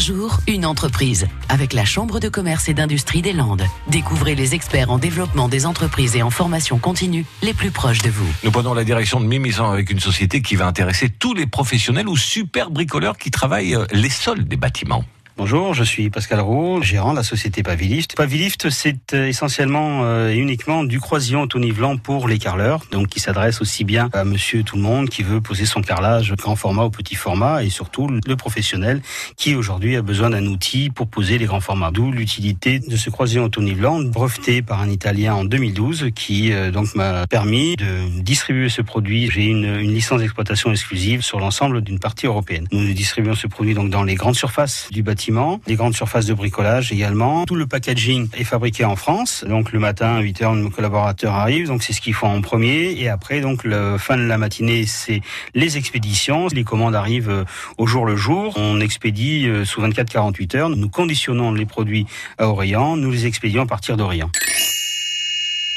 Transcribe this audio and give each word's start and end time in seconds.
jour, 0.00 0.38
une 0.48 0.66
entreprise. 0.66 1.26
Avec 1.48 1.72
la 1.72 1.84
Chambre 1.84 2.18
de 2.18 2.28
commerce 2.28 2.68
et 2.68 2.74
d'industrie 2.74 3.22
des 3.22 3.32
Landes. 3.32 3.64
Découvrez 3.88 4.34
les 4.34 4.54
experts 4.54 4.90
en 4.90 4.98
développement 4.98 5.48
des 5.48 5.66
entreprises 5.66 6.16
et 6.16 6.22
en 6.22 6.30
formation 6.30 6.78
continue 6.78 7.24
les 7.42 7.54
plus 7.54 7.70
proches 7.70 8.02
de 8.02 8.10
vous. 8.10 8.26
Nous 8.42 8.50
prenons 8.50 8.74
la 8.74 8.84
direction 8.84 9.20
de 9.20 9.26
Mimisan 9.26 9.70
avec 9.70 9.90
une 9.90 10.00
société 10.00 10.42
qui 10.42 10.56
va 10.56 10.66
intéresser 10.66 11.08
tous 11.10 11.34
les 11.34 11.46
professionnels 11.46 12.08
ou 12.08 12.16
super 12.16 12.70
bricoleurs 12.70 13.18
qui 13.18 13.30
travaillent 13.30 13.76
euh, 13.76 13.84
les 13.92 14.10
sols 14.10 14.44
des 14.44 14.56
bâtiments. 14.56 15.04
Bonjour, 15.40 15.72
je 15.72 15.84
suis 15.84 16.10
Pascal 16.10 16.40
Roux, 16.40 16.82
gérant 16.82 17.12
de 17.12 17.16
la 17.16 17.22
société 17.22 17.62
Pavilift. 17.62 18.14
Pavilift, 18.14 18.68
c'est 18.68 19.14
euh, 19.14 19.26
essentiellement 19.26 20.04
euh, 20.04 20.28
et 20.28 20.36
uniquement 20.36 20.84
du 20.84 21.00
croisillon 21.00 21.40
auto-nivelant 21.40 21.96
pour 21.96 22.28
les 22.28 22.38
carleurs, 22.38 22.82
donc 22.92 23.06
qui 23.06 23.20
s'adresse 23.20 23.62
aussi 23.62 23.84
bien 23.84 24.10
à 24.12 24.24
monsieur 24.24 24.64
tout 24.64 24.76
le 24.76 24.82
monde 24.82 25.08
qui 25.08 25.22
veut 25.22 25.40
poser 25.40 25.64
son 25.64 25.80
carrelage 25.80 26.34
grand 26.34 26.56
format 26.56 26.84
ou 26.84 26.90
petit 26.90 27.14
format 27.14 27.64
et 27.64 27.70
surtout 27.70 28.06
le 28.06 28.36
professionnel 28.36 29.00
qui 29.38 29.54
aujourd'hui 29.54 29.96
a 29.96 30.02
besoin 30.02 30.28
d'un 30.28 30.44
outil 30.44 30.90
pour 30.90 31.08
poser 31.08 31.38
les 31.38 31.46
grands 31.46 31.60
formats. 31.60 31.90
D'où 31.90 32.12
l'utilité 32.12 32.78
de 32.78 32.96
ce 32.96 33.08
croisillon 33.08 33.44
auto-nivelant 33.44 34.02
breveté 34.02 34.60
par 34.60 34.82
un 34.82 34.90
Italien 34.90 35.36
en 35.36 35.44
2012 35.44 36.10
qui 36.14 36.52
euh, 36.52 36.70
donc 36.70 36.94
m'a 36.94 37.26
permis 37.26 37.76
de 37.76 38.20
distribuer 38.20 38.68
ce 38.68 38.82
produit. 38.82 39.30
J'ai 39.30 39.46
une, 39.46 39.64
une 39.64 39.94
licence 39.94 40.20
d'exploitation 40.20 40.70
exclusive 40.70 41.22
sur 41.22 41.40
l'ensemble 41.40 41.80
d'une 41.80 41.98
partie 41.98 42.26
européenne. 42.26 42.66
Nous 42.72 42.92
distribuons 42.92 43.34
ce 43.34 43.46
produit 43.46 43.72
donc 43.72 43.88
dans 43.88 44.02
les 44.02 44.16
grandes 44.16 44.36
surfaces 44.36 44.88
du 44.90 45.02
bâtiment 45.02 45.29
des 45.66 45.76
grandes 45.76 45.94
surfaces 45.94 46.26
de 46.26 46.34
bricolage 46.34 46.92
également. 46.92 47.44
Tout 47.46 47.54
le 47.54 47.66
packaging 47.66 48.28
est 48.36 48.44
fabriqué 48.44 48.84
en 48.84 48.96
France. 48.96 49.44
Donc 49.48 49.72
le 49.72 49.78
matin 49.78 50.16
à 50.16 50.20
8 50.20 50.42
heures, 50.42 50.54
nos 50.54 50.70
collaborateurs 50.70 51.34
arrivent. 51.34 51.68
Donc 51.68 51.82
c'est 51.82 51.92
ce 51.92 52.00
qu'ils 52.00 52.14
font 52.14 52.26
en 52.26 52.40
premier. 52.40 52.92
Et 52.98 53.08
après, 53.08 53.40
donc 53.40 53.66
fin 53.98 54.16
de 54.16 54.22
la 54.22 54.38
matinée, 54.38 54.86
c'est 54.86 55.20
les 55.54 55.76
expéditions. 55.76 56.48
Les 56.52 56.64
commandes 56.64 56.94
arrivent 56.94 57.30
euh, 57.30 57.44
au 57.78 57.86
jour 57.86 58.06
le 58.06 58.16
jour. 58.16 58.54
On 58.56 58.80
expédie 58.80 59.46
euh, 59.46 59.64
sous 59.64 59.80
24-48 59.80 60.56
heures. 60.56 60.68
Nous 60.70 60.88
conditionnons 60.88 61.52
les 61.52 61.66
produits 61.66 62.06
à 62.38 62.48
Orient. 62.48 62.96
Nous 62.96 63.10
les 63.10 63.26
expédions 63.26 63.62
à 63.62 63.66
partir 63.66 63.96
d'Orient. 63.96 64.30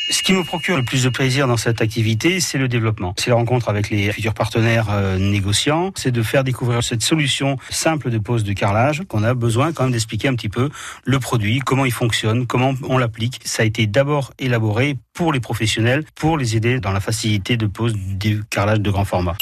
Ce 0.09 0.21
qui 0.21 0.33
me 0.33 0.43
procure 0.43 0.75
le 0.75 0.83
plus 0.83 1.03
de 1.03 1.09
plaisir 1.09 1.47
dans 1.47 1.55
cette 1.55 1.81
activité, 1.81 2.41
c'est 2.41 2.57
le 2.57 2.67
développement. 2.67 3.13
C'est 3.17 3.29
la 3.29 3.37
rencontre 3.37 3.69
avec 3.69 3.89
les 3.89 4.11
futurs 4.11 4.33
partenaires 4.33 4.87
euh, 4.89 5.17
négociants. 5.17 5.91
C'est 5.95 6.11
de 6.11 6.21
faire 6.21 6.43
découvrir 6.43 6.83
cette 6.83 7.01
solution 7.01 7.57
simple 7.69 8.09
de 8.09 8.17
pose 8.17 8.43
de 8.43 8.51
carrelage 8.51 9.03
qu'on 9.07 9.23
a 9.23 9.33
besoin 9.33 9.71
quand 9.71 9.83
même 9.83 9.93
d'expliquer 9.93 10.27
un 10.27 10.35
petit 10.35 10.49
peu 10.49 10.69
le 11.05 11.19
produit, 11.19 11.59
comment 11.59 11.85
il 11.85 11.93
fonctionne, 11.93 12.47
comment 12.47 12.73
on 12.83 12.97
l'applique. 12.97 13.39
Ça 13.45 13.63
a 13.63 13.65
été 13.65 13.87
d'abord 13.87 14.33
élaboré 14.39 14.97
pour 15.13 15.31
les 15.31 15.39
professionnels, 15.39 16.03
pour 16.15 16.37
les 16.37 16.57
aider 16.57 16.79
dans 16.79 16.91
la 16.91 16.99
facilité 16.99 17.55
de 17.55 17.65
pose 17.65 17.93
du 17.95 18.43
carrelage 18.49 18.81
de 18.81 18.91
grand 18.91 19.05
format. 19.05 19.37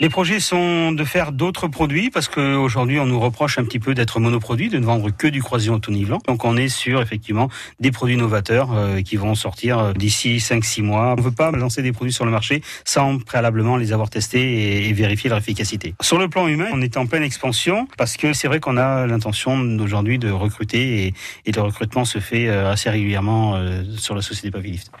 Les 0.00 0.08
projets 0.08 0.38
sont 0.38 0.92
de 0.92 1.02
faire 1.02 1.32
d'autres 1.32 1.66
produits 1.66 2.08
parce 2.08 2.28
qu'aujourd'hui 2.28 3.00
on 3.00 3.06
nous 3.06 3.18
reproche 3.18 3.58
un 3.58 3.64
petit 3.64 3.80
peu 3.80 3.94
d'être 3.94 4.20
monoproduit, 4.20 4.68
de 4.68 4.78
ne 4.78 4.84
vendre 4.84 5.10
que 5.10 5.26
du 5.26 5.42
croisillon 5.42 5.74
auto-nivelant. 5.74 6.20
Donc 6.28 6.44
on 6.44 6.56
est 6.56 6.68
sur 6.68 7.02
effectivement 7.02 7.48
des 7.80 7.90
produits 7.90 8.16
novateurs 8.16 8.72
euh, 8.72 9.02
qui 9.02 9.16
vont 9.16 9.34
sortir 9.34 9.80
euh, 9.80 9.92
d'ici 9.94 10.36
5-6 10.36 10.82
mois. 10.82 11.14
On 11.14 11.16
ne 11.16 11.22
veut 11.22 11.32
pas 11.32 11.50
lancer 11.50 11.82
des 11.82 11.90
produits 11.90 12.12
sur 12.12 12.24
le 12.24 12.30
marché 12.30 12.62
sans 12.84 13.18
préalablement 13.18 13.76
les 13.76 13.92
avoir 13.92 14.08
testés 14.08 14.88
et, 14.88 14.92
vérifier 14.92 15.30
leur 15.30 15.38
efficacité. 15.40 15.96
Sur 16.00 16.18
le 16.18 16.28
plan 16.28 16.46
humain, 16.46 16.68
on 16.72 16.80
est 16.80 16.96
en 16.96 17.06
pleine 17.06 17.24
expansion 17.24 17.88
parce 17.96 18.16
que 18.16 18.32
c'est 18.32 18.46
vrai 18.46 18.60
qu'on 18.60 18.76
a 18.76 19.04
l'intention 19.08 19.58
aujourd'hui 19.80 20.20
de 20.20 20.30
recruter 20.30 21.06
et, 21.06 21.14
et, 21.44 21.50
le 21.50 21.60
recrutement 21.60 22.04
se 22.04 22.20
fait 22.20 22.46
euh, 22.46 22.70
assez 22.70 22.88
régulièrement 22.88 23.60
sur 23.96 24.14
la 24.14 24.22
société 24.22 24.52
Pavilift. 24.52 24.92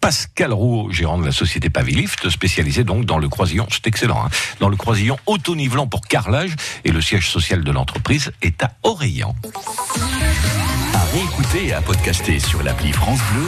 Pascal 0.00 0.52
Roux, 0.52 0.90
gérant 0.90 1.18
de 1.18 1.26
la 1.26 1.32
société 1.32 1.70
Pavilift, 1.70 2.30
spécialisé 2.30 2.84
donc 2.84 3.04
dans 3.04 3.18
le 3.18 3.28
croisillon, 3.28 3.66
c'est 3.70 3.86
excellent, 3.86 4.24
hein, 4.24 4.30
dans 4.58 4.68
le 4.68 4.76
croisillon 4.76 5.18
auto-nivelant 5.26 5.86
pour 5.86 6.00
carrelage, 6.02 6.56
et 6.84 6.90
le 6.90 7.00
siège 7.00 7.28
social 7.28 7.62
de 7.62 7.70
l'entreprise 7.70 8.32
est 8.42 8.62
à 8.62 8.72
Orléans. 8.82 9.34
À 10.94 11.04
réécouter 11.12 11.66
et 11.66 11.72
à 11.74 11.80
podcaster 11.80 12.38
sur 12.38 12.62
l'appli 12.62 12.92
France 12.92 13.20
Bleu, 13.32 13.38